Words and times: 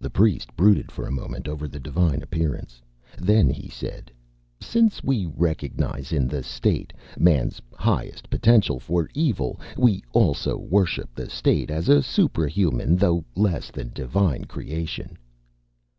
The 0.00 0.08
priest 0.08 0.56
brooded 0.56 0.90
for 0.90 1.06
a 1.06 1.12
moment 1.12 1.46
over 1.46 1.68
the 1.68 1.78
divine 1.78 2.22
appearance. 2.22 2.80
Then 3.18 3.50
he 3.50 3.68
said, 3.68 4.10
"Since 4.62 5.04
we 5.04 5.26
recognize 5.26 6.10
in 6.10 6.26
the 6.26 6.42
State 6.42 6.94
man's 7.18 7.60
highest 7.74 8.30
potential 8.30 8.80
for 8.80 9.10
Evil, 9.12 9.60
we 9.76 10.02
also 10.14 10.56
worship 10.56 11.14
the 11.14 11.28
State 11.28 11.70
as 11.70 11.90
a 11.90 12.00
suprahuman, 12.02 12.96
though 12.98 13.26
less 13.36 13.70
than 13.70 13.92
divine, 13.92 14.44
creation." 14.46 15.18